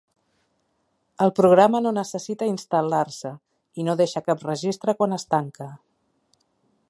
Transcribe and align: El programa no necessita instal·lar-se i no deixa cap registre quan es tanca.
El 1.25 1.33
programa 1.39 1.81
no 1.87 1.91
necessita 1.97 2.47
instal·lar-se 2.53 3.35
i 3.83 3.87
no 3.89 3.97
deixa 4.01 4.25
cap 4.31 4.45
registre 4.51 4.99
quan 5.03 5.17
es 5.19 5.29
tanca. 5.35 5.69